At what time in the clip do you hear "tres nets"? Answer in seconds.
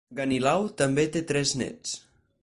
1.33-1.93